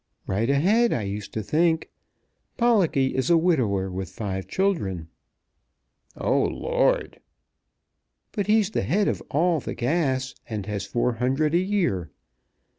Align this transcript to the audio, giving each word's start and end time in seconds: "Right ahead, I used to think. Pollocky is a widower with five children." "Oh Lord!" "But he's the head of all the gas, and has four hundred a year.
"Right 0.25 0.49
ahead, 0.49 0.93
I 0.93 1.03
used 1.03 1.31
to 1.35 1.43
think. 1.43 1.91
Pollocky 2.57 3.13
is 3.13 3.29
a 3.29 3.37
widower 3.37 3.91
with 3.91 4.09
five 4.09 4.47
children." 4.47 5.09
"Oh 6.17 6.41
Lord!" 6.41 7.19
"But 8.31 8.47
he's 8.47 8.71
the 8.71 8.81
head 8.81 9.07
of 9.07 9.21
all 9.29 9.59
the 9.59 9.75
gas, 9.75 10.33
and 10.49 10.65
has 10.65 10.87
four 10.87 11.13
hundred 11.21 11.53
a 11.53 11.59
year. 11.59 12.09